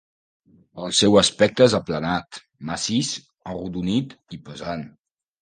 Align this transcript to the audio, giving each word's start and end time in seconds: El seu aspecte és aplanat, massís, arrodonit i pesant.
El 0.85 0.95
seu 0.99 1.17
aspecte 1.21 1.63
és 1.71 1.75
aplanat, 1.79 2.41
massís, 2.71 3.13
arrodonit 3.53 4.19
i 4.39 4.43
pesant. 4.51 4.85